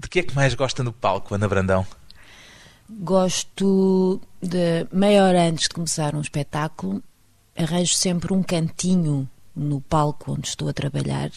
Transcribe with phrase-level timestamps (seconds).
[0.00, 1.86] De que é que mais gosta no palco, Ana Brandão?
[2.88, 7.02] Gosto de meia hora antes de começar um espetáculo,
[7.54, 11.30] arranjo sempre um cantinho no palco onde estou a trabalhar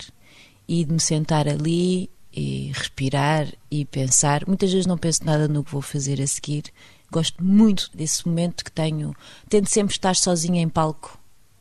[0.65, 4.47] e de me sentar ali e respirar e pensar.
[4.47, 6.63] Muitas vezes não penso nada no que vou fazer a seguir.
[7.11, 9.13] Gosto muito desse momento que tenho.
[9.49, 11.19] Tento sempre estar sozinha em palco,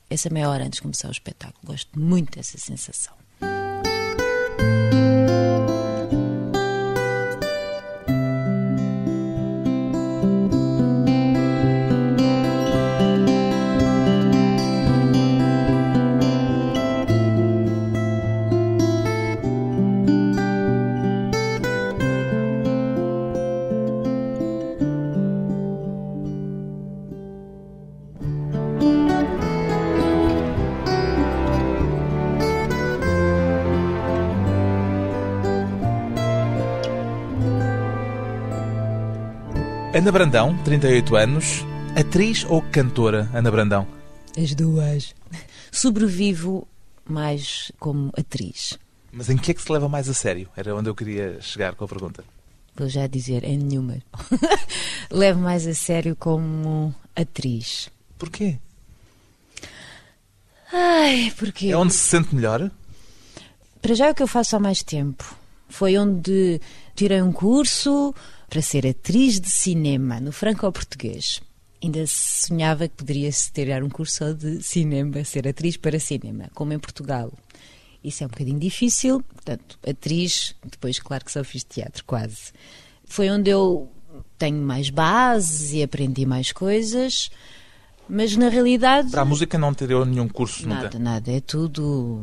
[0.08, 1.58] essa meia hora antes de começar o espetáculo.
[1.64, 3.21] Gosto muito dessa sensação.
[40.02, 43.86] Ana Brandão, 38 anos, atriz ou cantora, Ana Brandão?
[44.36, 45.14] As duas.
[45.70, 46.66] Sobrevivo
[47.08, 48.76] mais como atriz.
[49.12, 50.48] Mas em que é que se leva mais a sério?
[50.56, 52.24] Era onde eu queria chegar com a pergunta.
[52.74, 53.98] Vou já dizer, em nenhuma.
[55.08, 57.88] Levo mais a sério como atriz.
[58.18, 58.58] Porquê?
[60.72, 61.68] Ai, porque.
[61.68, 62.72] É onde se sente melhor?
[63.80, 65.36] Para já é o que eu faço há mais tempo.
[65.68, 66.60] Foi onde
[66.96, 68.12] tirei um curso
[68.52, 71.40] para ser atriz de cinema no franco-português.
[71.82, 76.78] Ainda sonhava que poderia-se tirar um curso de cinema, ser atriz para cinema, como em
[76.78, 77.32] Portugal.
[78.04, 82.52] Isso é um bocadinho difícil, portanto, atriz, depois, claro que só fiz teatro, quase.
[83.06, 83.90] Foi onde eu
[84.36, 87.30] tenho mais bases e aprendi mais coisas,
[88.06, 89.12] mas na realidade.
[89.12, 90.98] Para a música não teriam nenhum curso nada, nunca?
[90.98, 92.22] Nada, é tudo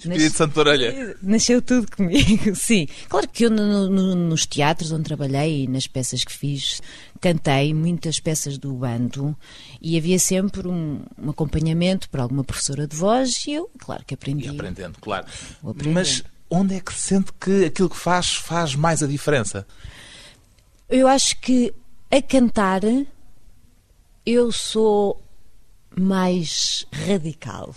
[0.00, 1.16] Espírito Santo Orelha.
[1.22, 2.88] Nasceu tudo comigo, sim.
[3.08, 6.80] Claro que eu no, no, nos teatros onde trabalhei e nas peças que fiz,
[7.20, 9.36] cantei muitas peças do bando
[9.80, 14.14] e havia sempre um, um acompanhamento para alguma professora de voz e eu, claro que
[14.14, 14.46] aprendi.
[14.46, 15.26] E aprendendo, claro.
[15.92, 19.66] Mas onde é que se sente que aquilo que faz faz mais a diferença?
[20.88, 21.72] Eu acho que
[22.10, 22.82] a cantar
[24.24, 25.22] eu sou
[25.96, 27.74] mais radical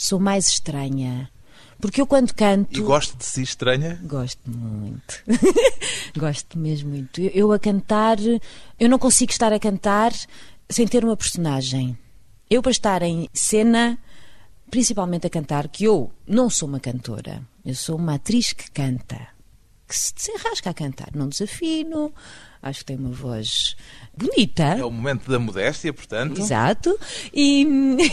[0.00, 1.30] sou mais estranha.
[1.78, 2.78] Porque eu quando canto.
[2.78, 4.00] E gosto de si estranha?
[4.02, 5.22] Gosto muito.
[6.16, 7.20] gosto mesmo muito.
[7.20, 10.12] Eu, eu, a cantar, eu não consigo estar a cantar
[10.68, 11.98] sem ter uma personagem.
[12.48, 13.98] Eu para estar em cena,
[14.70, 19.28] principalmente a cantar, que eu não sou uma cantora, eu sou uma atriz que canta,
[19.86, 21.10] que se desenrasca a cantar.
[21.14, 22.12] Não desafino,
[22.62, 23.76] acho que tem uma voz
[24.16, 24.62] bonita.
[24.62, 26.40] É o momento da modéstia, portanto.
[26.40, 26.98] Exato.
[27.32, 27.66] E,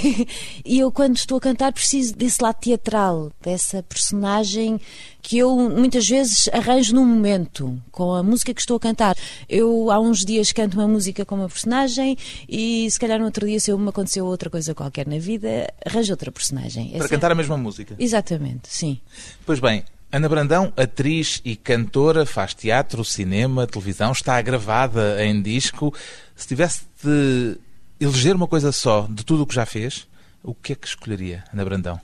[0.63, 4.80] e eu, quando estou a cantar, preciso desse lado teatral, dessa personagem
[5.22, 9.18] que eu muitas vezes arranjo num momento, com a música que estou a cantar.
[9.50, 13.46] Eu há uns dias canto uma música com uma personagem e se calhar no outro
[13.46, 16.91] dia, se eu me aconteceu outra coisa qualquer na vida, arranjo outra personagem.
[16.91, 17.34] Para Essa cantar é...
[17.34, 17.96] a mesma música?
[18.00, 19.02] Exatamente, sim.
[19.46, 25.94] Pois bem, Ana Brandão, atriz e cantora, faz teatro, cinema, televisão, está gravada em disco.
[26.34, 27.57] Se tivesse de
[28.00, 30.07] eleger uma coisa só de tudo o que já fez,
[30.41, 32.00] o que é que escolheria, Ana Brandão?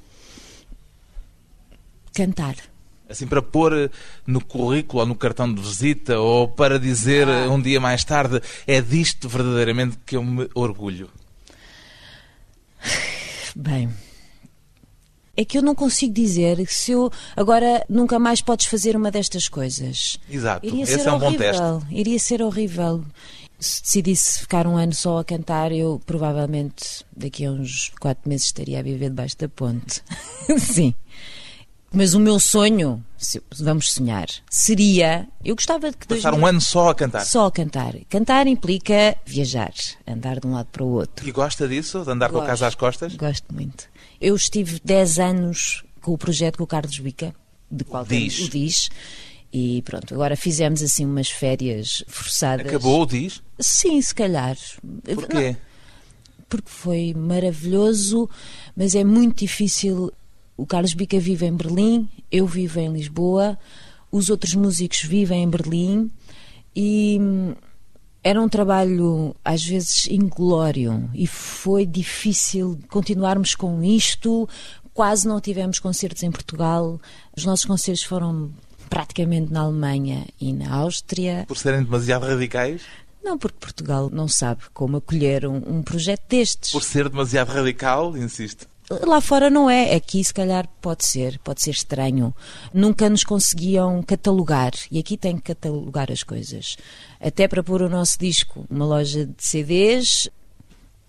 [2.13, 2.55] Cantar.
[3.09, 3.89] Assim, para pôr
[4.27, 7.49] no currículo ou no cartão de visita ou para dizer ah.
[7.49, 11.09] um dia mais tarde, é disto verdadeiramente que eu me orgulho?
[13.55, 13.89] Bem,
[15.35, 19.49] é que eu não consigo dizer se eu agora nunca mais podes fazer uma destas
[19.49, 20.19] coisas.
[20.29, 21.31] Exato, Iria esse ser é um horrível.
[21.31, 21.95] bom teste.
[21.95, 23.03] Iria ser horrível.
[23.59, 28.47] Se decidisse ficar um ano só a cantar, eu provavelmente daqui a uns quatro meses
[28.47, 30.03] estaria a viver debaixo da ponte.
[30.59, 30.93] Sim.
[31.95, 33.03] Mas o meu sonho,
[33.55, 35.27] vamos sonhar, seria.
[35.45, 36.07] Eu gostava de que.
[36.07, 37.23] Passar um ano só a cantar.
[37.23, 37.93] Só a cantar.
[38.09, 39.71] Cantar implica viajar,
[40.05, 41.27] andar de um lado para o outro.
[41.27, 42.03] E gosta disso?
[42.03, 42.39] De andar Gosto.
[42.39, 43.15] com a casa às costas?
[43.15, 43.92] Gosto muito.
[44.23, 47.35] Eu estive 10 anos com o projeto com o Carlos Bica,
[47.69, 48.39] de qual diz.
[48.39, 48.89] o diz.
[49.51, 52.65] E pronto, agora fizemos assim umas férias forçadas.
[52.65, 53.43] Acabou o diz?
[53.59, 54.55] Sim, se calhar.
[55.13, 55.57] Porquê?
[56.47, 58.29] Porque foi maravilhoso,
[58.73, 60.09] mas é muito difícil.
[60.55, 63.59] O Carlos Bica vive em Berlim, eu vivo em Lisboa,
[64.09, 66.09] os outros músicos vivem em Berlim
[66.73, 67.19] e
[68.23, 74.47] era um trabalho às vezes inglório e foi difícil continuarmos com isto.
[74.93, 76.99] Quase não tivemos concertos em Portugal.
[77.35, 78.51] Os nossos concertos foram
[78.89, 81.45] praticamente na Alemanha e na Áustria.
[81.47, 82.83] Por serem demasiado radicais?
[83.23, 86.71] Não, porque Portugal não sabe como acolher um, um projeto destes.
[86.71, 88.67] Por ser demasiado radical, insisto.
[89.05, 92.33] Lá fora não é, aqui se calhar pode ser, pode ser estranho.
[92.73, 96.77] Nunca nos conseguiam catalogar e aqui tem que catalogar as coisas.
[97.19, 100.29] Até para pôr o nosso disco numa loja de CDs,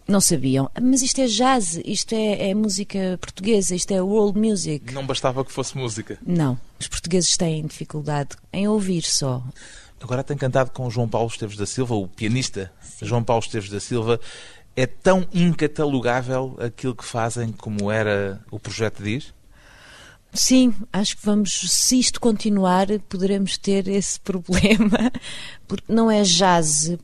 [0.07, 0.71] não sabiam.
[0.81, 4.93] Mas isto é jazz, isto é, é, música portuguesa, isto é world music.
[4.93, 6.19] Não bastava que fosse música.
[6.25, 6.59] Não.
[6.79, 9.43] Os portugueses têm dificuldade em ouvir só.
[10.01, 13.07] Agora tem cantado com o João Paulo Esteves da Silva, o pianista Sim.
[13.07, 14.21] João Paulo Esteves da Silva.
[14.77, 19.33] É tão incatalogável aquilo que fazem como era o projeto diz?
[20.35, 25.13] Sim, acho que vamos, se isto continuar, poderemos ter esse problema,
[25.69, 26.99] porque não é jazz.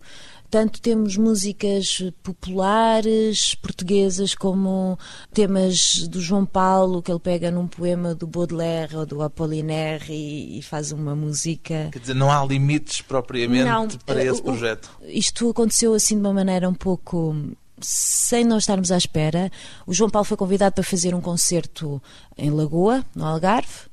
[0.50, 4.99] Tanto temos músicas populares portuguesas como
[5.32, 10.58] temas do João Paulo, que ele pega num poema do Baudelaire ou do Apollinaire e,
[10.58, 11.90] e faz uma música.
[11.93, 14.90] Quer dizer, não há limites propriamente não, para esse projeto.
[15.05, 17.32] Isto aconteceu assim de uma maneira um pouco
[17.81, 19.50] sem nós estarmos à espera.
[19.87, 22.03] O João Paulo foi convidado para fazer um concerto
[22.37, 23.88] em Lagoa, no Algarve,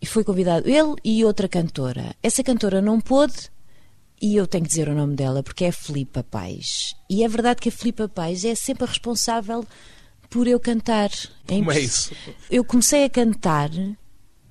[0.00, 2.14] e foi convidado ele e outra cantora.
[2.22, 3.50] Essa cantora não pôde
[4.20, 6.94] e eu tenho que dizer o nome dela porque é Filipa Paz.
[7.08, 9.64] E é verdade que a Filipa Paz é sempre a responsável
[10.28, 11.10] por eu cantar.
[11.48, 12.12] É Como é isso?
[12.50, 13.70] Eu comecei a cantar,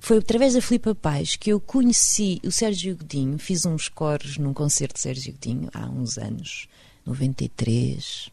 [0.00, 4.54] foi através da Filipa Paz que eu conheci o Sérgio Godinho, fiz uns coros num
[4.54, 6.66] concerto de Sérgio Godinho há uns anos,
[7.04, 8.31] 93,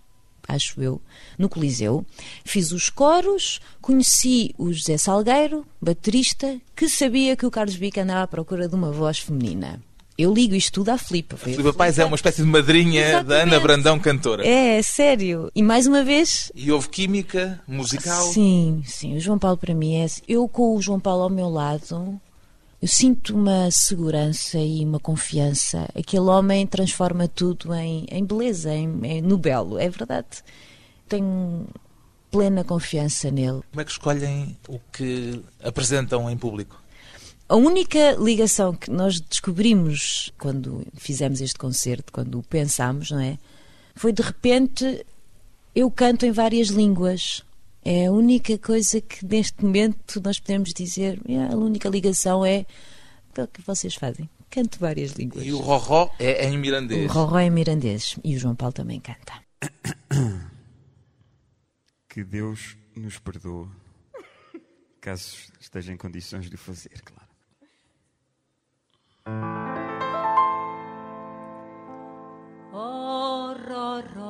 [0.49, 1.01] acho eu,
[1.37, 2.05] no Coliseu.
[2.43, 8.23] Fiz os coros, conheci o José Salgueiro, baterista, que sabia que o Carlos Bica andava
[8.23, 9.79] à procura de uma voz feminina.
[10.17, 11.35] Eu ligo isto tudo à Flipa.
[11.35, 13.27] A Flipa Paz é uma espécie de madrinha Exatamente.
[13.27, 14.45] da Ana Brandão, cantora.
[14.45, 15.49] É, sério.
[15.55, 16.51] E mais uma vez.
[16.53, 18.21] E houve química musical?
[18.23, 19.15] Sim, sim.
[19.15, 20.03] O João Paulo para mim é.
[20.03, 20.21] Assim.
[20.27, 22.19] Eu com o João Paulo ao meu lado,
[22.81, 25.89] eu sinto uma segurança e uma confiança.
[25.93, 29.77] Aquele homem transforma tudo em, em beleza, em, em, no belo.
[29.77, 30.43] É verdade.
[31.07, 31.67] Tenho
[32.31, 33.61] plena confiança nele.
[33.71, 36.81] Como é que escolhem o que apresentam em público?
[37.49, 43.37] A única ligação que nós descobrimos quando fizemos este concerto, quando o pensámos, não é?
[43.95, 45.05] Foi de repente
[45.75, 47.43] eu canto em várias línguas.
[47.91, 51.19] É a única coisa que neste momento nós podemos dizer.
[51.51, 52.67] a única ligação é
[53.35, 54.29] o que vocês fazem.
[54.47, 55.43] Canto várias línguas.
[55.43, 57.09] E o Roró é em mirandês.
[57.09, 58.15] O Roró é em mirandês.
[58.23, 59.33] E o João Paulo também canta.
[62.07, 63.67] Que Deus nos perdoe,
[65.01, 67.29] caso esteja em condições de o fazer, claro.
[72.71, 74.28] Oh, ro, ro,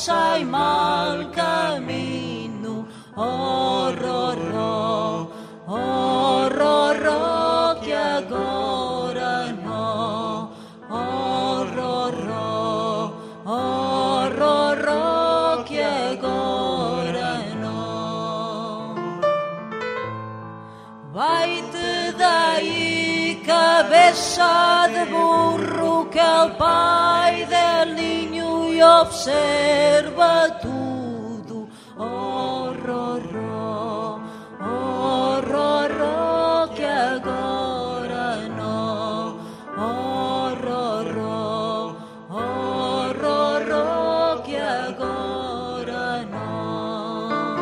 [0.00, 2.88] sai mal caminho.
[3.14, 5.30] Oh, ro, ro,
[5.68, 10.50] oh, ro, ro, que agora não.
[10.88, 13.12] Oh, ro, ro,
[13.44, 18.94] oh, ro, que agora não.
[21.12, 27.29] Vai-te daí, cabeça de burro, que o pai
[28.80, 31.68] ninho e observa tudo.
[31.98, 34.20] Oh, ro, ro,
[34.60, 39.38] oh, ro, ro, que agora não.
[39.76, 41.96] Oh, ro, ro,
[42.30, 47.56] oh, ro, ro, que agora não.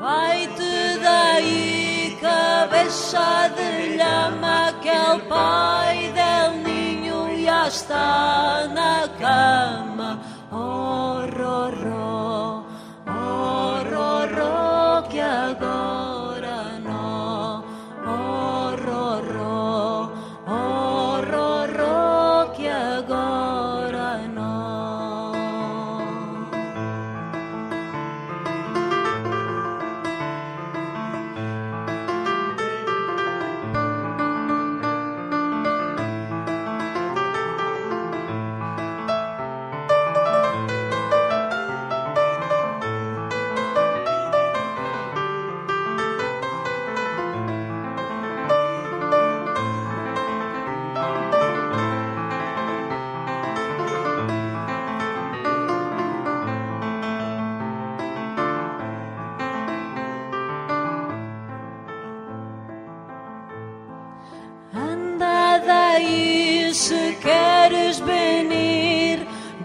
[0.00, 6.67] Vai-te daí, cabeça de lhama, que é o pai del ninho já
[7.68, 10.18] está na cama.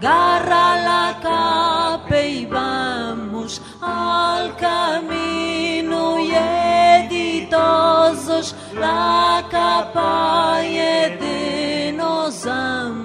[0.00, 6.32] Garra la capa y vamos al camino y
[7.04, 13.03] editosos la capa é de nós ambos.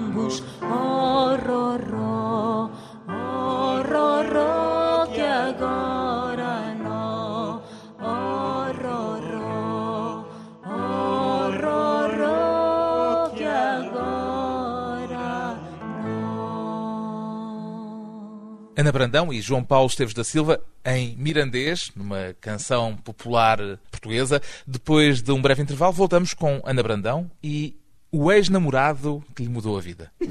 [18.90, 24.42] Ana Brandão e João Paulo Esteves da Silva em Mirandês, numa canção popular portuguesa.
[24.66, 27.76] Depois de um breve intervalo, voltamos com Ana Brandão e
[28.10, 30.10] o ex-namorado que lhe mudou a vida.
[30.18, 30.28] Foi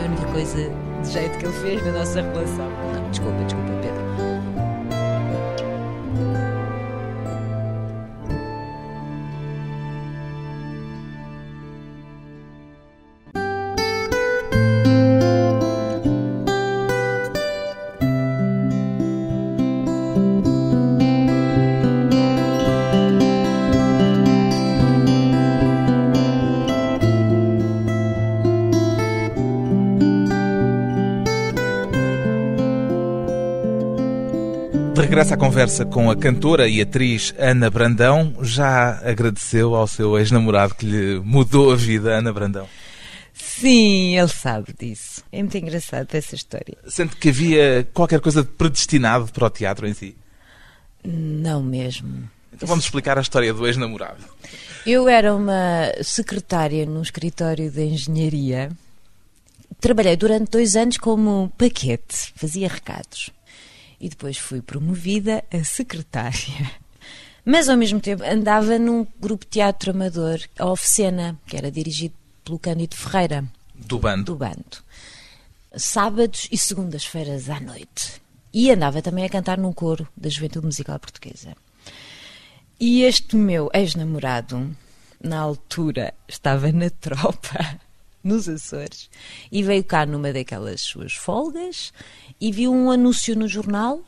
[0.00, 0.70] a única coisa
[1.02, 2.70] de jeito que ele fez na nossa relação.
[2.92, 3.57] Não, desculpa, desculpa,
[35.18, 40.76] Regresso à conversa com a cantora e atriz Ana Brandão, já agradeceu ao seu ex-namorado
[40.76, 42.68] que lhe mudou a vida, Ana Brandão?
[43.34, 45.24] Sim, ele sabe disso.
[45.32, 46.78] É muito engraçado essa história.
[46.86, 50.16] Sente que havia qualquer coisa de predestinado para o teatro em si?
[51.02, 52.30] Não mesmo.
[52.52, 54.24] Então vamos explicar a história do ex-namorado.
[54.86, 58.70] Eu era uma secretária num escritório de engenharia.
[59.80, 63.32] Trabalhei durante dois anos como paquete, fazia recados.
[64.00, 66.70] E depois fui promovida a secretária.
[67.44, 72.14] Mas ao mesmo tempo andava num grupo de teatro amador, a Oficena, que era dirigido
[72.44, 74.24] pelo Cândido Ferreira, Do bando.
[74.24, 74.78] do bando.
[75.74, 78.20] Sábados e segundas-feiras à noite.
[78.52, 81.54] E andava também a cantar num coro da Juventude Musical Portuguesa.
[82.80, 84.74] E este meu ex-namorado,
[85.22, 87.80] na altura, estava na tropa,
[88.22, 89.08] nos Açores,
[89.50, 91.92] e veio cá numa daquelas suas folgas
[92.40, 94.02] e viu um anúncio no jornal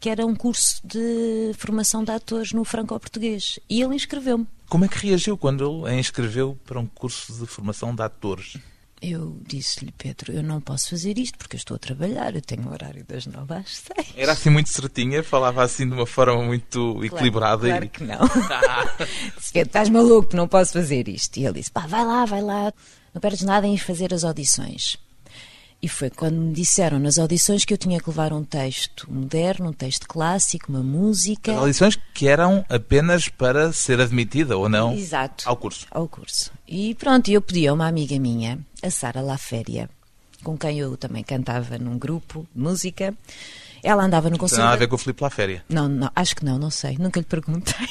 [0.00, 3.58] que era um curso de formação de atores no franco-português.
[3.68, 4.46] E ele inscreveu-me.
[4.68, 8.56] Como é que reagiu quando ele a inscreveu para um curso de formação de atores?
[9.02, 12.68] Eu disse-lhe, Pedro, eu não posso fazer isto porque eu estou a trabalhar, eu tenho
[12.68, 14.14] o horário das nove às seis.
[14.16, 18.18] Era assim muito certinha, falava assim de uma forma muito equilibrada Claro e que não.
[19.36, 21.36] disse, Pedro, estás maluco, não posso fazer isto.
[21.36, 22.72] E ele disse, pá, vai lá, vai lá,
[23.14, 24.98] não perdes nada em fazer as audições.
[25.82, 29.70] E foi quando me disseram nas audições que eu tinha que levar um texto moderno,
[29.70, 31.50] um texto clássico, uma música.
[31.50, 35.42] As audições que eram apenas para ser admitida ou não Exato.
[35.44, 35.88] ao curso.
[35.90, 36.52] Ao curso.
[36.68, 39.90] E pronto, eu pedi a uma amiga minha, a Sara Laféria,
[40.44, 43.12] com quem eu também cantava num grupo de música.
[43.82, 45.64] Ela andava no Não tem nada a ver com o Filipe Laféria.
[45.68, 47.88] Não, não, acho que não, não sei, nunca lhe perguntei.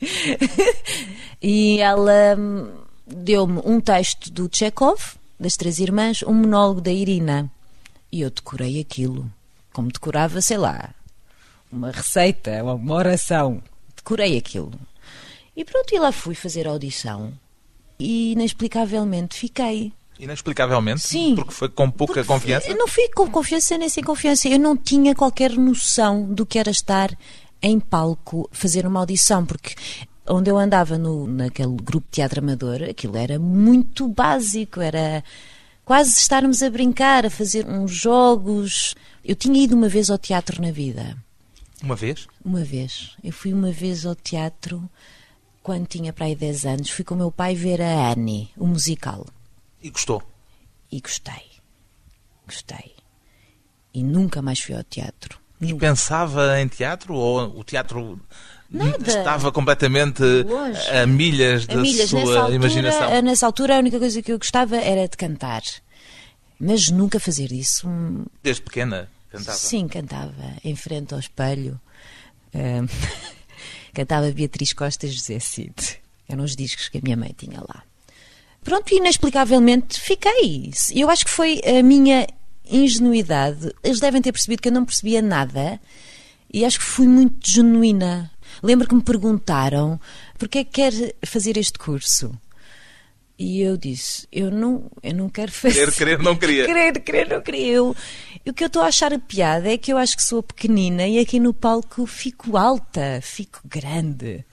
[1.40, 5.00] e ela hum, deu-me um texto do Chekhov,
[5.38, 7.50] das Três Irmãs, um monólogo da Irina.
[8.10, 9.30] E eu decorei aquilo,
[9.72, 10.94] como decorava, sei lá,
[11.70, 13.62] uma receita, uma oração.
[13.96, 14.72] Decorei aquilo.
[15.56, 17.32] E pronto, e lá fui fazer a audição.
[17.98, 19.92] E inexplicavelmente fiquei.
[20.18, 21.34] Inexplicavelmente, Sim.
[21.34, 22.68] porque foi com pouca Porque confiança.
[22.68, 24.48] Eu não fui com confiança nem sem confiança.
[24.48, 27.16] Eu não tinha qualquer noção do que era estar
[27.60, 29.74] em palco, fazer uma audição, porque
[30.26, 35.22] onde eu andava no, naquele grupo de teatro amador, aquilo era muito básico, era
[35.84, 38.94] quase estarmos a brincar, a fazer uns jogos.
[39.24, 41.16] Eu tinha ido uma vez ao teatro na vida.
[41.82, 42.28] Uma vez?
[42.44, 43.16] Uma vez.
[43.22, 44.88] Eu fui uma vez ao teatro
[45.62, 46.90] quando tinha para aí 10 anos.
[46.90, 49.26] Fui com o meu pai ver a Annie, o musical.
[49.82, 50.22] E gostou.
[50.90, 51.50] E gostei.
[52.46, 52.94] Gostei.
[53.92, 55.38] E nunca mais fui ao teatro.
[55.60, 58.20] E pensava em teatro ou o teatro
[58.72, 58.96] Nada.
[59.06, 60.80] estava completamente Longe.
[60.90, 63.12] a milhas da A milhas, sua nessa altura, imaginação?
[63.12, 65.62] a- nessa altura a única coisa que eu gostava era de cantar.
[66.58, 67.88] Mas nunca fazer isso.
[68.42, 69.56] Desde pequena cantava.
[69.58, 70.32] Sim, cantava
[70.64, 71.78] em frente ao espelho.
[72.54, 72.86] Hum,
[73.92, 75.74] cantava Beatriz Costa e José Cid.
[76.28, 77.82] Eram os discos que a minha mãe tinha lá.
[78.64, 80.70] Pronto, inexplicavelmente fiquei.
[80.94, 82.26] Eu acho que foi a minha
[82.64, 83.72] ingenuidade.
[83.82, 85.80] Eles devem ter percebido que eu não percebia nada
[86.52, 88.30] e acho que fui muito genuína.
[88.62, 90.00] Lembro que me perguntaram
[90.38, 90.92] porque é que quer
[91.24, 92.32] fazer este curso.
[93.38, 95.90] E eu disse, eu não, eu não quero fazer.
[95.92, 96.64] Querer, querer, não queria.
[96.66, 97.66] Querer, querer, não queria.
[97.72, 97.96] Eu,
[98.46, 100.42] e o que eu estou a achar a piada é que eu acho que sou
[100.42, 104.44] pequenina e aqui no palco fico alta, fico grande.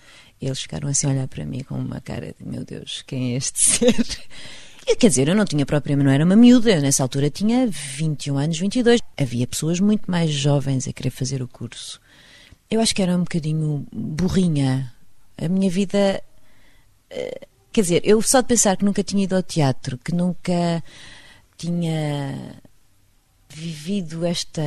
[0.41, 3.37] Eles ficaram assim a olhar para mim com uma cara de meu Deus, quem é
[3.37, 4.05] este ser?
[4.87, 7.67] E, quer dizer, eu não tinha propriamente, não era uma miúda, eu nessa altura tinha
[7.67, 9.01] 21 anos, 22.
[9.15, 12.01] Havia pessoas muito mais jovens a querer fazer o curso.
[12.69, 14.93] Eu acho que era um bocadinho burrinha.
[15.37, 16.21] A minha vida.
[17.09, 20.83] eh, Quer dizer, eu só de pensar que nunca tinha ido ao teatro, que nunca
[21.55, 22.59] tinha
[23.47, 24.61] vivido esta.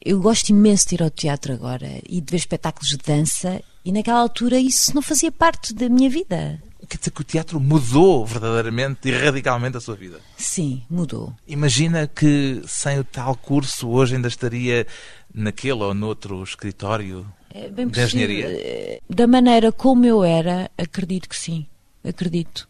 [0.00, 3.90] Eu gosto imenso de ir ao teatro agora e de ver espetáculos de dança, e
[3.90, 6.62] naquela altura isso não fazia parte da minha vida.
[6.88, 10.20] Quer dizer que o teatro mudou verdadeiramente e radicalmente a sua vida.
[10.36, 11.32] Sim, mudou.
[11.46, 14.86] Imagina que sem o tal curso hoje ainda estaria
[15.32, 18.04] naquele ou noutro escritório É bem de possível.
[18.06, 18.46] engenharia.
[18.48, 21.66] Eh, Da maneira como eu era, acredito que sim.
[22.04, 22.68] Acredito.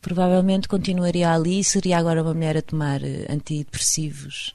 [0.00, 4.54] Provavelmente continuaria ali e seria agora uma mulher a tomar eh, antidepressivos.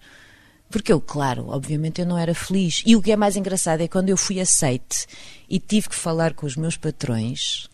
[0.69, 2.84] Porque eu, claro, obviamente eu não era feliz.
[2.86, 5.08] E o que é mais engraçado é quando eu fui aceite
[5.50, 7.67] e tive que falar com os meus patrões,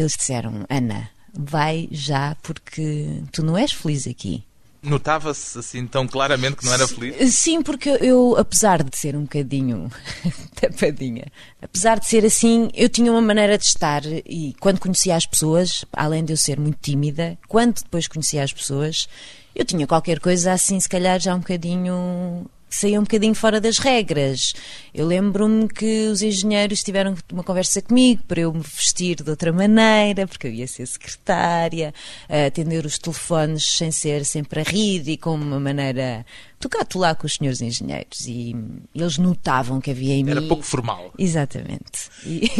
[0.00, 4.44] eles disseram: Ana, vai já porque tu não és feliz aqui.
[4.80, 7.34] Notava-se assim tão claramente que não era feliz.
[7.34, 9.90] Sim, porque eu, apesar de ser um bocadinho
[10.54, 11.26] tapadinha,
[11.60, 15.84] apesar de ser assim, eu tinha uma maneira de estar e quando conhecia as pessoas,
[15.92, 19.08] além de eu ser muito tímida, quando depois conhecia as pessoas,
[19.52, 23.78] eu tinha qualquer coisa assim, se calhar já um bocadinho saía um bocadinho fora das
[23.78, 24.54] regras.
[24.92, 29.52] Eu lembro-me que os engenheiros tiveram uma conversa comigo para eu me vestir de outra
[29.52, 31.94] maneira, porque eu ia ser secretária,
[32.28, 36.24] atender os telefones sem ser sempre a rir e com uma maneira
[36.58, 38.26] tocar lá com os senhores engenheiros.
[38.26, 38.54] E
[38.94, 40.32] eles notavam que havia em mim.
[40.32, 41.12] Era pouco formal.
[41.18, 42.10] Exatamente.
[42.24, 42.50] E,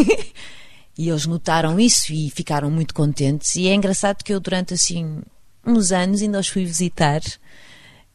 [0.97, 3.57] e eles notaram isso e ficaram muito contentes.
[3.57, 5.21] E é engraçado que eu, durante assim
[5.67, 7.21] uns anos, ainda os fui visitar.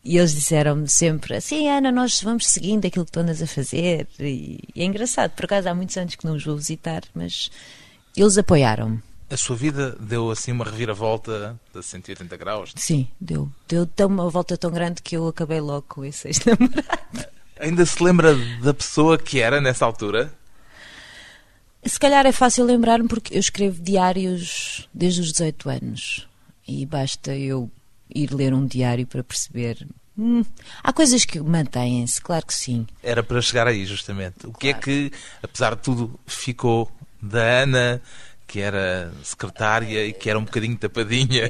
[0.04, 4.08] E eles disseram-me sempre assim, Ana, nós vamos seguindo aquilo que tu andas a fazer.
[4.20, 7.50] E, e é engraçado, por acaso há muitos anos que não os vou visitar, mas
[8.16, 9.02] eles apoiaram-me.
[9.30, 12.74] A sua vida deu assim uma reviravolta de 180 graus.
[12.76, 13.50] Sim, deu.
[13.68, 17.30] Deu tão uma volta tão grande que eu acabei logo com esse ex-namorado.
[17.60, 20.34] Ainda se lembra da pessoa que era nessa altura?
[21.86, 26.28] Se calhar é fácil lembrar-me porque eu escrevo diários desde os 18 anos.
[26.68, 27.72] E basta eu
[28.14, 29.88] ir ler um diário para perceber.
[30.18, 30.44] Hum,
[30.84, 32.86] há coisas que mantêm-se, claro que sim.
[33.02, 34.46] Era para chegar aí, justamente.
[34.46, 35.12] O que é que,
[35.42, 38.02] apesar de tudo, ficou da Ana,
[38.46, 41.50] que era secretária e que era um bocadinho tapadinha?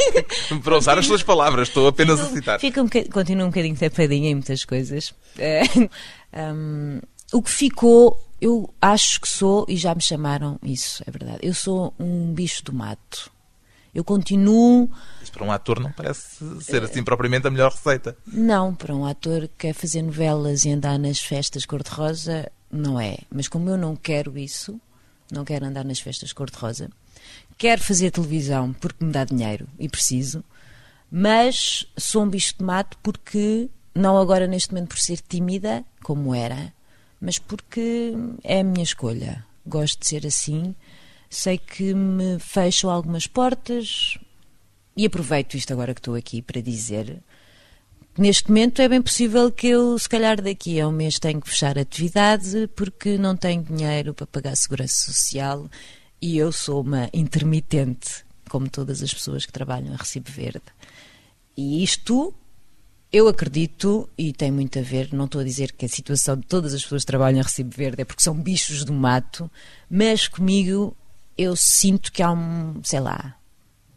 [0.64, 2.58] para usar as suas palavras, estou apenas a citar.
[2.58, 5.14] Fica um continua um bocadinho tapadinha em muitas coisas.
[5.38, 5.62] É,
[6.52, 7.00] hum,
[7.32, 11.38] o que ficou, eu acho que sou, e já me chamaram isso, é verdade.
[11.42, 13.30] Eu sou um bicho do mato.
[13.94, 14.90] Eu continuo
[15.22, 18.16] Isso para um ator não parece ser assim propriamente a melhor receita.
[18.26, 23.18] Não, para um ator que quer fazer novelas e andar nas festas cor-de-rosa, não é.
[23.30, 24.80] Mas como eu não quero isso,
[25.30, 26.88] não quero andar nas festas cor-de-rosa,
[27.58, 30.44] quero fazer televisão porque me dá dinheiro e preciso,
[31.10, 36.34] mas sou um bicho de mato porque, não agora neste momento por ser tímida, como
[36.34, 36.72] era,
[37.20, 39.44] mas porque é a minha escolha.
[39.66, 40.74] Gosto de ser assim.
[41.30, 44.18] Sei que me fecham algumas portas,
[44.96, 47.22] e aproveito isto agora que estou aqui para dizer
[48.18, 51.48] Neste momento é bem possível que eu, se calhar daqui a um mês, tenho que
[51.48, 55.70] fechar a atividade porque não tenho dinheiro para pagar a segurança social
[56.20, 60.60] e eu sou uma intermitente, como todas as pessoas que trabalham a Recibo Verde.
[61.56, 62.34] E isto,
[63.12, 66.46] eu acredito, e tem muito a ver, não estou a dizer que a situação de
[66.46, 69.48] todas as pessoas que trabalham a Recibo Verde é porque são bichos do mato,
[69.88, 70.94] mas comigo
[71.40, 73.34] eu sinto que há um, sei lá,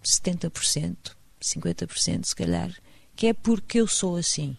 [0.02, 0.96] 70%,
[1.42, 2.72] 50% se calhar,
[3.18, 4.56] que é porque eu sou assim.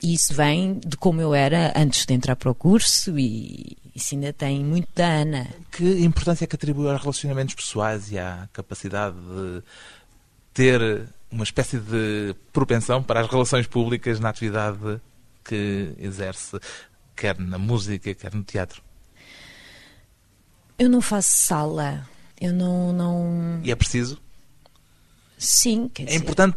[0.00, 4.14] E isso vem de como eu era antes de entrar para o curso e isso
[4.14, 5.48] ainda tem muito da Ana.
[5.72, 9.62] Que importância é que atribui aos relacionamentos pessoais e à capacidade de
[10.54, 15.00] ter uma espécie de propensão para as relações públicas na atividade
[15.44, 16.58] que exerce,
[17.16, 18.80] quer na música, quer no teatro?
[20.80, 22.08] Eu não faço sala.
[22.40, 22.90] Eu não.
[22.92, 23.60] não...
[23.62, 24.18] E é preciso?
[25.36, 26.18] Sim, quer É dizer.
[26.18, 26.56] importante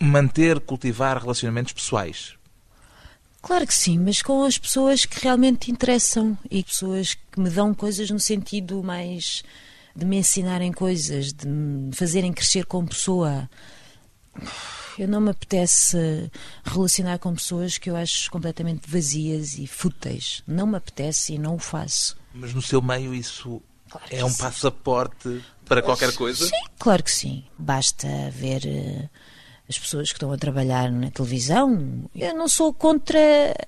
[0.00, 2.34] manter, cultivar relacionamentos pessoais.
[3.42, 7.50] Claro que sim, mas com as pessoas que realmente te interessam e pessoas que me
[7.50, 9.42] dão coisas no sentido mais
[9.96, 13.50] de me ensinarem coisas, de me fazerem crescer como pessoa.
[14.98, 16.30] Eu não me apetece
[16.64, 20.42] relacionar com pessoas que eu acho completamente vazias e fúteis.
[20.46, 22.16] Não me apetece e não o faço.
[22.32, 24.42] Mas no seu meio isso Claro é um sim.
[24.42, 26.46] passaporte para qualquer coisa?
[26.46, 27.44] Sim, claro que sim.
[27.56, 29.08] Basta ver eh,
[29.68, 32.10] as pessoas que estão a trabalhar na televisão.
[32.14, 33.18] Eu não sou contra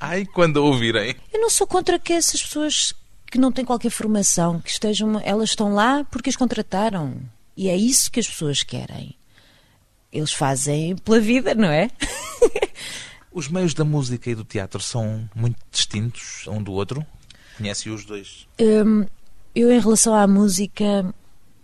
[0.00, 1.14] Ai, quando a ouvirem.
[1.32, 2.92] Eu não sou contra que essas pessoas
[3.30, 7.20] que não têm qualquer formação, que estejam, elas estão lá porque as contrataram.
[7.56, 9.14] E é isso que as pessoas querem.
[10.16, 11.90] Eles fazem pela vida, não é?
[13.30, 17.04] Os meios da música e do teatro são muito distintos um do outro?
[17.58, 18.48] Conhece os dois?
[18.58, 19.04] Hum,
[19.54, 21.14] eu, em relação à música,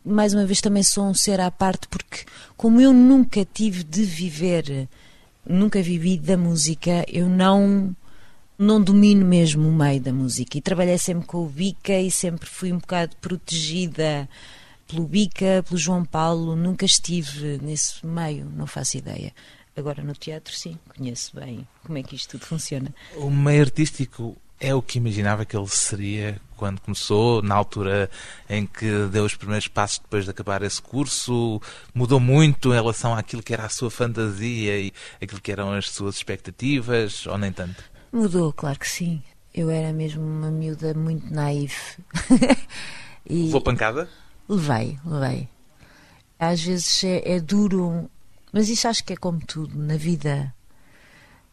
[0.05, 2.25] mais uma vez também sou um ser à parte, porque
[2.57, 4.87] como eu nunca tive de viver,
[5.47, 7.97] nunca vivi da música, eu não
[8.59, 10.57] não domino mesmo o meio da música.
[10.57, 14.29] E trabalhei sempre com o Bica e sempre fui um bocado protegida
[14.93, 19.33] pelo Bica, pelo João Paulo, nunca estive nesse meio, não faço ideia.
[19.75, 22.95] Agora no teatro, sim, conheço bem como é que isto tudo funciona.
[23.17, 28.11] O meio artístico é o que imaginava que ele seria quando começou, na altura
[28.49, 31.61] em que deu os primeiros passos depois de acabar esse curso?
[31.95, 35.91] Mudou muito em relação àquilo que era a sua fantasia e aquilo que eram as
[35.91, 37.83] suas expectativas, ou nem tanto?
[38.13, 39.23] Mudou, claro que sim.
[39.55, 41.75] Eu era mesmo uma miúda muito naive.
[43.29, 44.09] e Levou pancada?
[44.53, 45.49] Levei, levei.
[46.39, 48.11] Às vezes é, é duro,
[48.53, 50.55] mas isso acho que é como tudo na vida.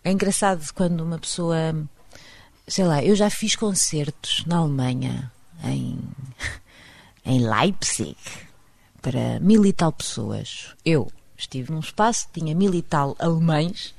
[0.03, 1.57] É engraçado quando uma pessoa,
[2.67, 5.31] sei lá, eu já fiz concertos na Alemanha,
[5.63, 5.97] em,
[7.25, 8.17] em Leipzig,
[9.01, 10.75] para mil e tal pessoas.
[10.83, 13.95] Eu estive num espaço, tinha mil e tal alemães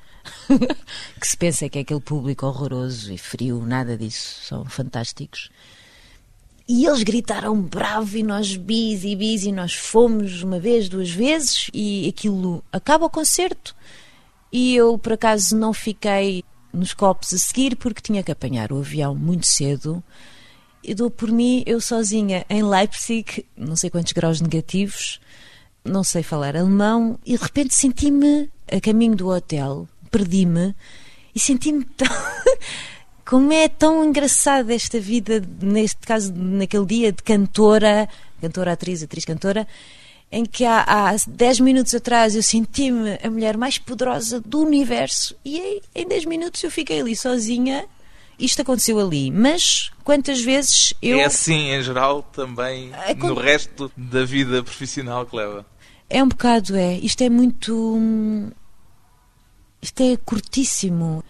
[1.19, 5.51] que se pensa que é aquele público horroroso e frio, nada disso, são fantásticos.
[6.73, 11.11] E eles gritaram bravo e nós bis e bis e nós fomos uma vez, duas
[11.11, 13.75] vezes e aquilo acaba o concerto.
[14.53, 18.79] E eu, por acaso, não fiquei nos copos a seguir porque tinha que apanhar o
[18.79, 20.01] avião muito cedo.
[20.85, 25.21] E dou por mim, eu sozinha em Leipzig, não sei quantos graus negativos,
[25.85, 30.73] não sei falar alemão, e de repente senti-me a caminho do hotel perdi-me
[31.35, 32.07] e senti-me tão.
[33.31, 38.09] Como é tão engraçada esta vida, neste caso, naquele dia de cantora,
[38.41, 39.69] cantora, atriz, atriz, cantora,
[40.33, 45.37] em que há, há 10 minutos atrás eu senti-me a mulher mais poderosa do universo
[45.45, 47.87] e em 10 minutos eu fiquei ali sozinha.
[48.37, 51.21] Isto aconteceu ali, mas quantas vezes eu.
[51.21, 55.65] É assim, em geral, também é no resto da vida profissional que leva.
[56.09, 56.99] É um bocado, é.
[56.99, 57.95] Isto é muito.
[57.97, 58.51] Hum,
[59.81, 61.23] isto é curtíssimo.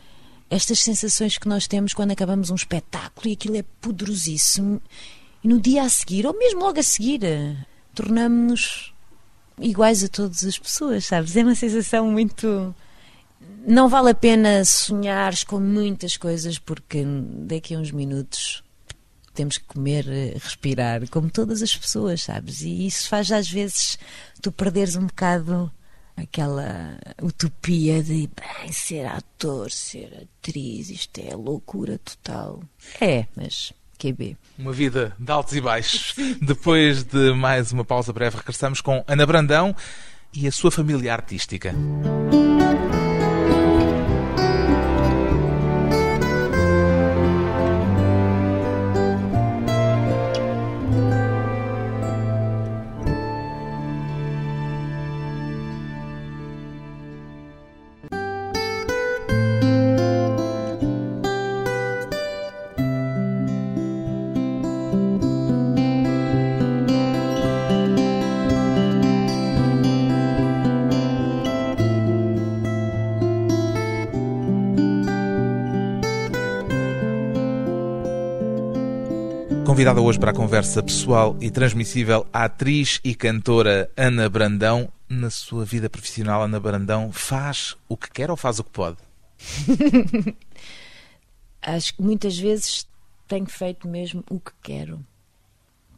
[0.51, 4.83] Estas sensações que nós temos quando acabamos um espetáculo e aquilo é poderosíssimo.
[5.45, 7.21] E no dia a seguir, ou mesmo logo a seguir,
[7.95, 8.93] tornamos-nos
[9.61, 11.37] iguais a todas as pessoas, sabes?
[11.37, 12.75] É uma sensação muito.
[13.65, 17.05] Não vale a pena sonhares com muitas coisas, porque
[17.47, 18.65] daqui a uns minutos
[19.35, 22.63] temos que comer, respirar, como todas as pessoas, sabes?
[22.63, 23.99] E isso faz às vezes
[24.43, 25.71] tu perderes um bocado
[26.23, 32.63] aquela utopia de bem, ser ator, ser atriz, isto é loucura total.
[33.01, 34.37] É, mas QB.
[34.59, 36.15] Uma vida de altos e baixos.
[36.41, 39.75] Depois de mais uma pausa breve, regressamos com Ana Brandão
[40.33, 41.75] e a sua família artística.
[79.81, 84.93] Convidada hoje para a conversa pessoal e transmissível, a atriz e cantora Ana Brandão.
[85.09, 88.99] Na sua vida profissional, Ana Brandão faz o que quer ou faz o que pode?
[91.63, 92.87] Acho que muitas vezes
[93.27, 95.03] tenho feito mesmo o que quero.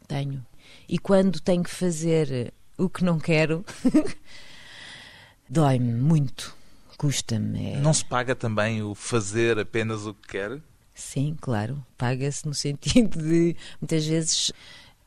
[0.07, 0.45] Tenho.
[0.87, 3.65] E quando tenho que fazer o que não quero,
[5.49, 6.55] dói-me muito.
[6.97, 7.73] Custa-me.
[7.73, 7.77] É...
[7.81, 10.61] Não se paga também o fazer apenas o que quer?
[10.93, 11.83] Sim, claro.
[11.97, 14.51] Paga-se no sentido de muitas vezes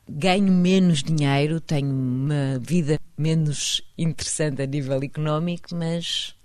[0.09, 6.37] ganho menos dinheiro, tenho uma vida menos interessante a nível económico, mas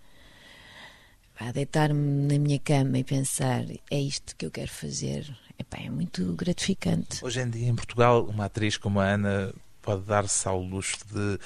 [1.39, 5.89] a deitar-me na minha cama e pensar é isto que eu quero fazer, epá, é
[5.89, 7.23] muito gratificante.
[7.23, 11.39] Hoje em dia em Portugal, uma atriz como a Ana pode dar-se ao luxo de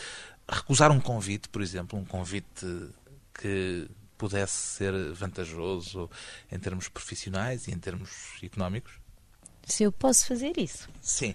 [0.49, 2.65] recusar um convite, por exemplo, um convite
[3.33, 6.09] que pudesse ser vantajoso
[6.51, 8.09] em termos profissionais e em termos
[8.43, 8.93] económicos?
[9.65, 10.87] Se eu posso fazer isso?
[11.01, 11.33] Sim.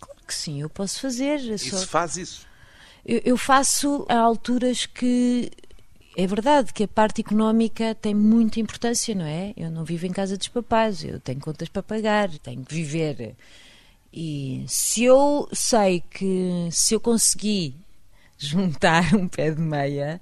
[0.00, 1.38] Claro que sim, eu posso fazer.
[1.40, 1.78] E só...
[1.78, 2.46] se faz isso?
[3.04, 5.50] Eu, eu faço a alturas que
[6.16, 9.52] é verdade que a parte económica tem muita importância, não é?
[9.56, 13.34] Eu não vivo em casa dos papás, eu tenho contas para pagar, tenho que viver.
[14.12, 17.74] E se eu sei que se eu conseguir
[18.36, 20.20] juntar um pé de meia,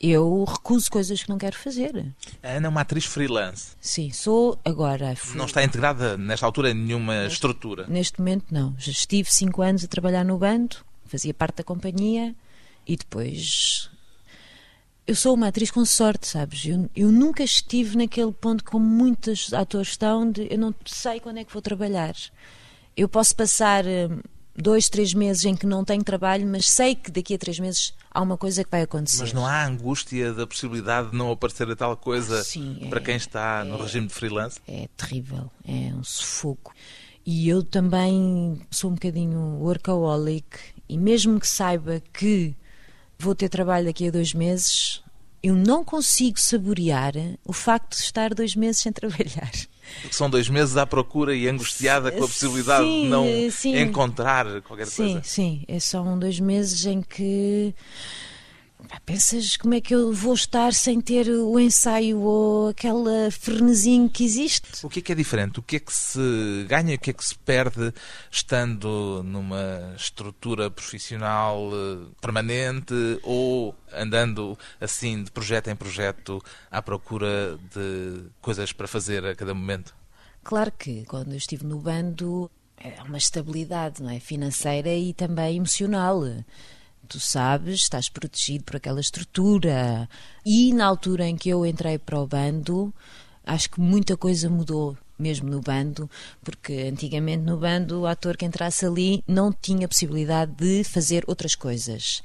[0.00, 2.06] eu recuso coisas que não quero fazer.
[2.42, 3.72] A Ana é uma atriz freelance.
[3.80, 5.14] Sim, sou agora.
[5.16, 7.86] fui- Não está integrada, nesta altura, em nenhuma estrutura.
[7.86, 8.74] Neste momento, não.
[8.78, 12.34] Já estive cinco anos a trabalhar no bando, fazia parte da companhia
[12.86, 13.90] e depois.
[15.06, 16.64] Eu sou uma atriz com sorte, sabes?
[16.64, 21.38] Eu, eu nunca estive naquele ponto como muitos atores estão, de eu não sei quando
[21.38, 22.14] é que vou trabalhar.
[22.96, 24.20] Eu posso passar hum,
[24.60, 27.94] dois, três meses em que não tenho trabalho, mas sei que daqui a três meses
[28.10, 29.22] há uma coisa que vai acontecer.
[29.22, 32.88] Mas não há angústia da possibilidade de não aparecer a tal coisa Ah, sim, é-
[32.88, 34.58] para quem está no regime de freelance?
[34.68, 36.72] é terrível, é um sufoco.
[37.24, 40.46] E eu também sou um bocadinho workaholic
[40.88, 42.54] e mesmo que saiba que
[43.18, 45.02] vou ter trabalho daqui a dois meses,
[45.42, 49.50] eu não consigo saborear o facto de estar dois meses sem trabalhar.
[50.02, 53.76] Porque são dois meses à procura e angustiada com a possibilidade Sim, de não sim.
[53.80, 55.22] encontrar qualquer Sim, coisa.
[55.24, 57.74] sim, é são dois meses em que
[59.04, 64.24] pensas como é que eu vou estar sem ter o ensaio ou aquela frenesinho que
[64.24, 64.84] existe.
[64.84, 65.58] O que é que é diferente?
[65.58, 67.92] O que é que se ganha e o que é que se perde
[68.30, 77.58] estando numa estrutura profissional eh, permanente ou andando assim de projeto em projeto à procura
[77.74, 79.94] de coisas para fazer a cada momento?
[80.42, 84.18] Claro que quando eu estive no bando é uma estabilidade não é?
[84.18, 86.22] financeira e também emocional.
[87.10, 90.08] Tu sabes, estás protegido por aquela estrutura.
[90.46, 92.94] E na altura em que eu entrei para o bando,
[93.44, 96.08] acho que muita coisa mudou mesmo no bando,
[96.40, 101.56] porque antigamente no bando o ator que entrasse ali não tinha possibilidade de fazer outras
[101.56, 102.22] coisas.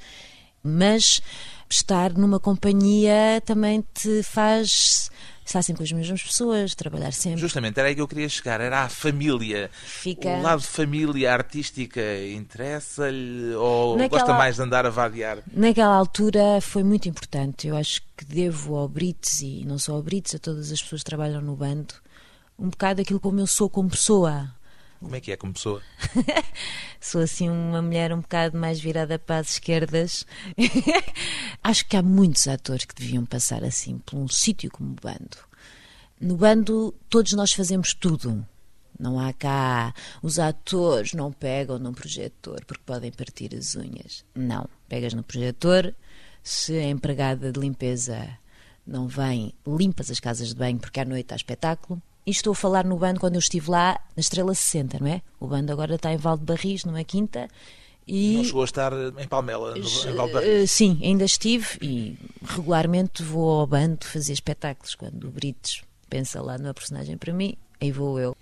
[0.62, 1.20] Mas
[1.68, 5.10] estar numa companhia também te faz
[5.50, 7.40] estar sempre com as mesmas pessoas, trabalhar sempre.
[7.40, 9.70] Justamente, era aí que eu queria chegar, era a família.
[9.84, 12.00] Fica- O lado de família artística
[12.34, 15.38] interessa-lhe ou Naquela- gosta mais de andar a vadiar?
[15.52, 17.66] Naquela altura foi muito importante.
[17.68, 21.02] Eu acho que devo ao Brits, e não só ao Brits, a todas as pessoas
[21.02, 21.94] que trabalham no bando,
[22.58, 24.50] um bocado aquilo como eu sou como pessoa.
[25.00, 25.82] Como é que é como pessoa?
[27.00, 30.26] Sou assim uma mulher um bocado mais virada para as esquerdas.
[31.62, 35.38] acho que há muitos atores que deviam passar assim por um sítio como o bando.
[36.20, 38.46] No bando, todos nós fazemos tudo.
[38.98, 39.94] Não há cá.
[40.22, 44.24] Os atores não pegam num projetor porque podem partir as unhas.
[44.34, 44.68] Não.
[44.88, 45.94] Pegas no projetor.
[46.42, 48.38] Se a empregada de limpeza
[48.86, 52.00] não vem, limpas as casas de banho porque à noite há espetáculo.
[52.26, 55.22] E estou a falar no bando quando eu estive lá na Estrela 60, não é?
[55.38, 57.48] O bando agora está em Val de Barris, numa quinta.
[58.06, 60.48] E Não chegou a estar em Palmela, no, em Valdebarris.
[60.48, 64.94] eh, sim, ainda estive e regularmente vou ao bando fazer espetáculos.
[64.96, 68.36] Quando o Brites pensa lá numa personagem para mim, aí vou eu.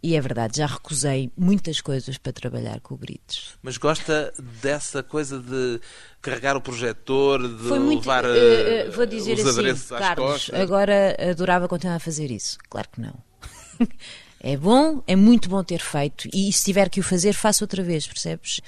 [0.00, 3.54] E é verdade, já recusei muitas coisas para trabalhar com o Brites.
[3.60, 4.32] Mas gosta
[4.62, 5.80] dessa coisa de
[6.22, 7.98] carregar o projetor, de Foi muito.
[8.00, 10.60] levar eh, eh, vou dizer os assim, adereços às Carlos, costas?
[10.60, 12.58] agora adorava continuar a fazer isso.
[12.70, 13.14] Claro que não.
[14.40, 16.28] é bom, é muito bom ter feito.
[16.32, 18.60] E se tiver que o fazer, faço outra vez, percebes?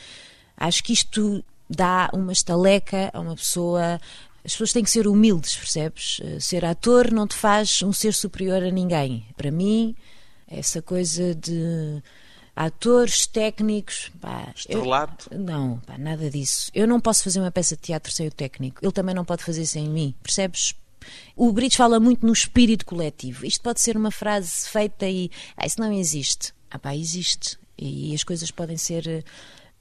[0.57, 4.01] Acho que isto dá uma estaleca a uma pessoa.
[4.45, 6.21] As pessoas têm que ser humildes, percebes?
[6.41, 9.25] Ser ator não te faz um ser superior a ninguém.
[9.37, 9.95] Para mim,
[10.51, 12.03] essa coisa de
[12.55, 14.11] atores, técnicos.
[14.21, 15.25] Pá, eu- Estrelado?
[15.39, 16.71] não, pá, nada disso.
[16.75, 18.81] Eu não posso fazer uma peça de teatro sem o técnico.
[18.83, 20.75] Ele também não pode fazer sem mim, percebes?
[21.35, 23.47] O Brits fala muito no espírito coletivo.
[23.47, 25.31] Isto pode ser uma frase feita e.
[25.57, 26.53] Ah, isso não existe.
[26.71, 27.59] Ah, pá, existe.
[27.79, 29.23] E as coisas podem ser eh,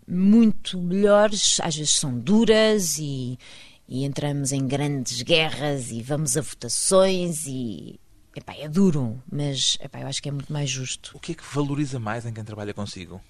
[0.08, 3.38] muito melhores, às vezes são duras e,
[3.90, 8.00] e entramos em grandes guerras e vamos a votações e.
[8.36, 11.12] Epá, é duro, mas epá, eu acho que é muito mais justo.
[11.16, 13.22] O que é que valoriza mais em quem trabalha consigo?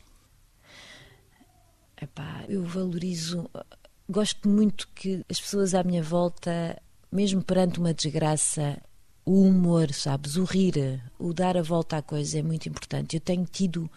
[2.01, 3.49] Epá, eu valorizo,
[4.09, 6.81] gosto muito que as pessoas à minha volta,
[7.11, 8.81] mesmo perante uma desgraça,
[9.25, 13.15] o humor, sabes, o rir, o dar a volta à coisa é muito importante.
[13.15, 13.89] Eu tenho tido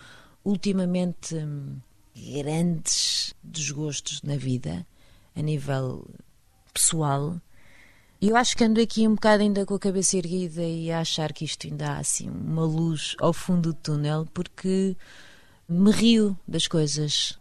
[0.45, 1.79] ultimamente hum,
[2.15, 4.87] grandes desgostos na vida,
[5.35, 6.07] a nível
[6.73, 7.41] pessoal.
[8.25, 11.33] Eu acho que ando aqui um bocado ainda com a cabeça erguida e a achar
[11.33, 14.97] que isto ainda há assim uma luz ao fundo do túnel, porque
[15.69, 17.37] me rio das coisas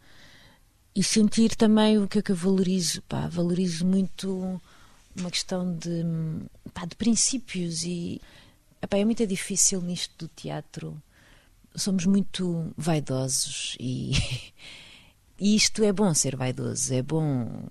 [0.96, 3.00] e sentir também o que é que eu valorizo.
[3.04, 4.60] Pá, valorizo muito
[5.16, 6.04] uma questão de,
[6.74, 8.20] pá, de princípios e
[8.82, 11.00] epá, é muito difícil nisto do teatro.
[11.76, 14.14] Somos muito vaidosos e,
[15.40, 17.68] e isto é bom ser vaidoso, é bom.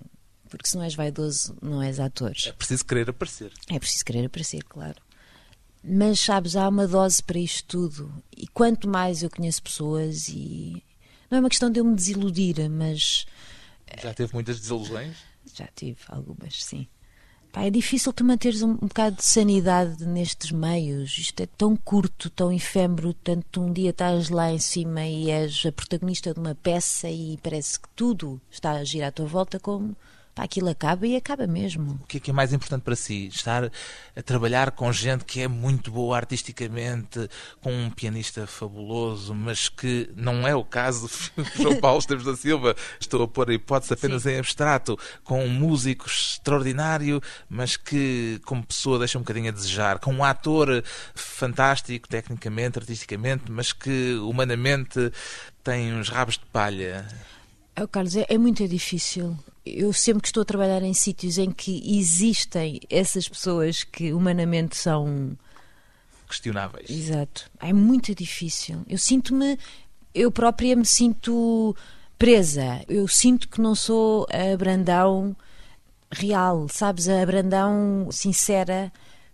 [0.51, 2.33] Porque se não és vaidoso, não és ator.
[2.45, 3.51] É preciso querer aparecer.
[3.69, 5.01] É preciso querer aparecer, claro.
[5.83, 8.13] Mas sabes, há uma dose para isto tudo.
[8.35, 10.83] E quanto mais eu conheço pessoas, e
[11.29, 13.25] não é uma questão de eu me desiludir, mas
[14.03, 15.15] Já teve muitas desilusões?
[15.55, 16.85] já tive algumas, sim.
[17.51, 21.17] Pá, é difícil tu manteres um, um bocado de sanidade nestes meios.
[21.17, 23.13] Isto é tão curto, tão efêmero.
[23.13, 27.37] Tanto um dia estás lá em cima e és a protagonista de uma peça e
[27.43, 29.97] parece que tudo está a girar à tua volta, como
[30.33, 31.99] pá, aquilo acaba e acaba mesmo.
[32.03, 33.27] O que é que é mais importante para si?
[33.27, 33.71] Estar
[34.15, 37.29] a trabalhar com gente que é muito boa artisticamente,
[37.61, 41.09] com um pianista fabuloso, mas que não é o caso
[41.55, 42.75] de João Paulo Esteves da Silva.
[42.99, 48.65] Estou a pôr a hipótese apenas em abstrato, com um músico extraordinário, mas que como
[48.65, 55.11] pessoa deixa um bocadinho a desejar, com um ator fantástico, tecnicamente, artisticamente, mas que humanamente
[55.63, 57.07] tem uns rabos de palha.
[57.79, 59.37] Oh, Carlos, é, é muito difícil.
[59.65, 64.75] Eu sempre que estou a trabalhar em sítios em que existem essas pessoas que humanamente
[64.75, 65.37] são.
[66.27, 66.89] Questionáveis.
[66.89, 67.49] Exato.
[67.59, 68.83] É muito difícil.
[68.89, 69.59] Eu sinto-me.
[70.13, 71.75] Eu própria me sinto
[72.17, 72.83] presa.
[72.87, 75.35] Eu sinto que não sou a Brandão
[76.11, 77.07] real, sabes?
[77.07, 78.91] A Brandão sincera.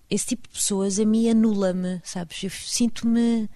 [0.09, 2.43] Esse tipo de pessoas a mim anula-me, sabes?
[2.43, 3.49] Eu sinto-me.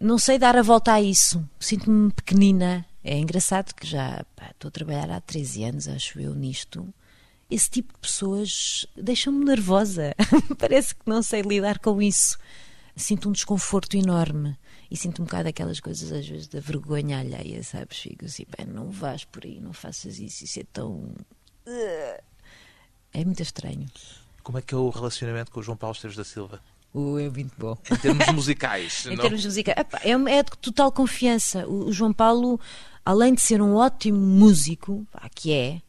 [0.00, 1.42] Não sei dar a volta a isso.
[1.58, 2.86] Sinto-me pequenina.
[3.04, 6.92] É engraçado que já pá, estou a trabalhar há 13 anos, acho eu, nisto.
[7.50, 10.14] Esse tipo de pessoas deixam-me nervosa.
[10.58, 12.38] Parece que não sei lidar com isso.
[12.96, 14.56] Sinto um desconforto enorme.
[14.90, 17.98] E sinto um bocado aquelas coisas, às vezes, da vergonha alheia, sabes?
[17.98, 21.12] Fico assim, pá, não vais por aí, não faças isso, isso é tão.
[23.12, 23.86] É muito estranho.
[24.42, 26.62] Como é que é o relacionamento com o João Paulo Esteves da Silva?
[26.94, 27.76] Uh, é muito bom.
[27.90, 29.22] Em termos musicais, Em não?
[29.22, 31.66] termos musicais, é, é de total confiança.
[31.66, 32.60] O, o João Paulo,
[33.04, 35.82] além de ser um ótimo músico, pá, que é,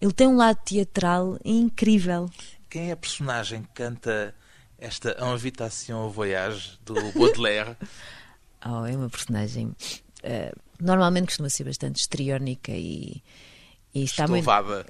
[0.00, 2.30] ele tem um lado teatral incrível.
[2.70, 4.32] Quem é a personagem que canta
[4.78, 7.76] esta Invitation au Voyage do Baudelaire?
[8.66, 9.72] Oh, é uma personagem.
[10.20, 13.22] eh, normalmente costuma ser bastante histriónica e.
[13.94, 14.26] e está.
[14.26, 14.44] Muito,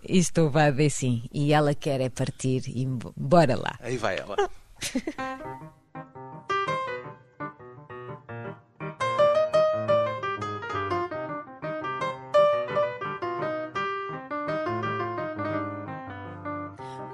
[0.08, 1.24] e estouvada, é sim.
[1.32, 3.78] E ela quer é partir e bo- bora lá.
[3.80, 4.36] Aí vai ela.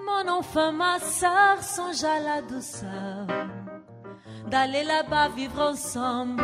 [0.07, 3.27] Mon enfant, ma soeur, songe à la douceur
[4.47, 6.43] d'aller là-bas vivre ensemble.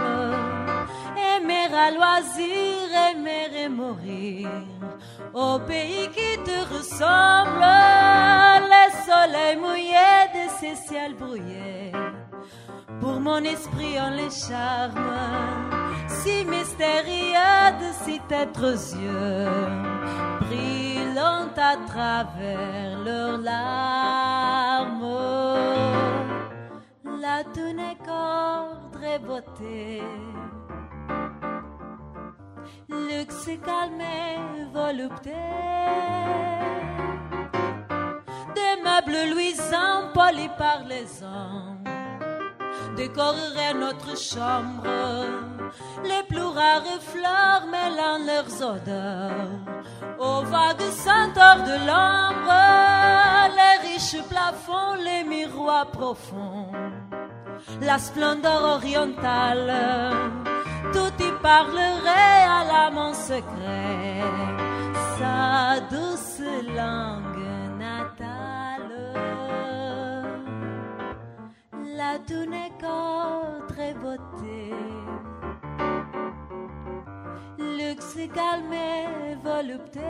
[1.17, 4.49] Aimer à loisir, aimer et mourir
[5.35, 7.65] au pays qui te ressemble.
[8.73, 11.93] Les soleils mouillés de ces ciels brouillés.
[13.01, 15.17] Pour mon esprit en les charmes,
[16.09, 19.49] si mystérieux de si êtres yeux,
[20.41, 25.01] brillant à travers leurs larmes.
[27.21, 30.03] La tunique ordre et beauté,
[33.65, 35.35] calme volupté.
[38.55, 41.85] Des meubles luisants polis par les hommes
[42.97, 45.27] décoreraient notre chambre.
[46.05, 49.61] Les plus rares fleurs mêlant leurs odeurs
[50.19, 52.61] aux vagues senteurs de l'ombre.
[53.59, 56.73] Les riches plafonds, les miroirs profonds,
[57.81, 60.50] la splendeur orientale.
[60.93, 64.23] Tout y parlerait à l'amant secret,
[65.19, 66.41] sa douce
[66.75, 68.61] langue natale
[71.97, 72.85] la tunique
[73.69, 74.75] très beauté.
[77.59, 80.01] Luxe calme et volupté.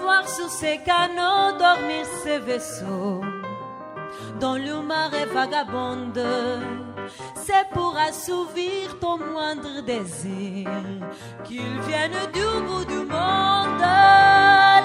[0.00, 3.20] Voir sur ces canaux dormir ces vaisseaux
[4.40, 6.24] dans le marais vagabonde.
[7.34, 10.68] C'est pour assouvir ton moindre désir
[11.44, 13.84] qu'ils viennent du bout du monde.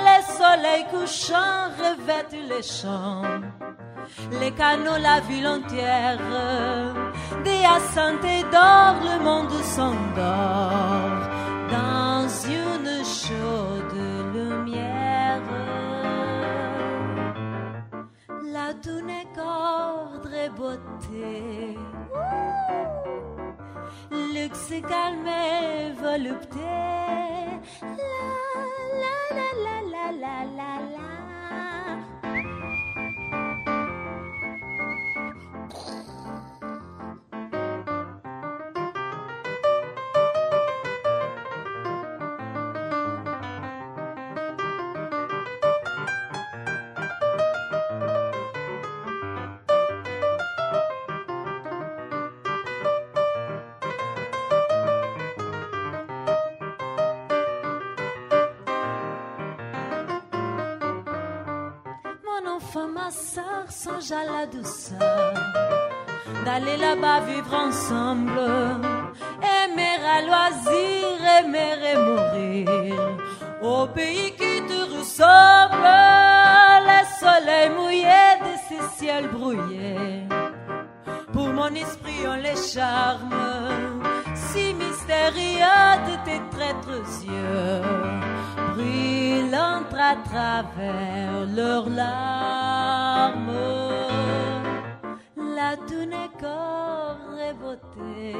[0.07, 3.23] Les soleils couchants revêtent les champs,
[4.39, 6.19] les canaux, la ville entière.
[7.43, 7.63] Des
[8.27, 11.32] et d'or, le monde s'endort
[18.85, 21.77] La tunique ordre et beauté.
[24.11, 26.59] Luxe calme et volupté.
[27.81, 27.97] La
[29.01, 31.22] la la la la la la
[62.75, 65.33] enfin ma sœur, songe à la douceur
[66.43, 68.31] d'aller là-bas vivre ensemble,
[69.61, 71.07] aimer à loisir,
[71.39, 73.17] aimer et mourir
[73.61, 75.87] au pays qui te ressemble,
[76.89, 80.23] le soleil mouillé de ces ciels brouillés.
[81.31, 84.01] Pour mon esprit, on les charmes
[84.35, 87.81] si mystérieux de tes traîtres yeux,
[88.75, 92.62] brillant à travers leurs larmes.
[95.55, 98.35] La tournée corps et beauté.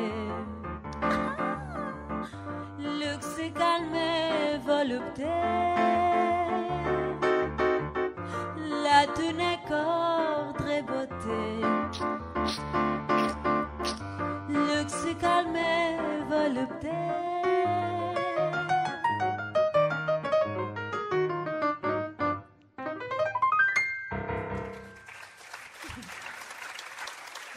[2.80, 5.26] Luxe et calme et volupté.
[8.84, 11.44] La tournée corps et beauté.
[14.50, 15.98] Luxe calme et
[16.30, 16.93] volupté.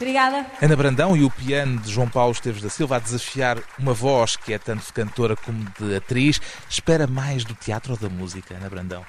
[0.07, 0.49] Obrigada.
[0.61, 4.37] Ana Brandão e o piano de João Paulo Esteves da Silva a desafiar uma voz
[4.37, 6.39] que é tanto de cantora como de atriz.
[6.69, 9.05] Espera mais do teatro ou da música, Ana Brandão?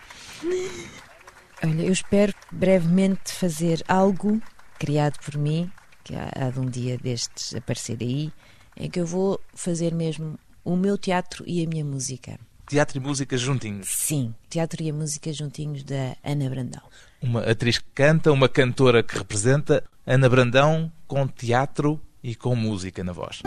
[1.62, 4.42] Olha, eu espero brevemente fazer algo
[4.76, 5.70] criado por mim,
[6.02, 8.32] que há, há de um dia destes aparecer aí,
[8.76, 12.40] em que eu vou fazer mesmo o meu teatro e a minha música.
[12.68, 13.88] Teatro e música juntinhos.
[13.88, 16.82] Sim, teatro e a música juntinhos da Ana Brandão.
[17.22, 19.82] Uma atriz que canta, uma cantora que representa.
[20.06, 23.40] Ana Brandão com teatro e com música na voz.